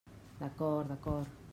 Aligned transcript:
D'acord, 0.39 0.89
d'acord. 0.93 1.31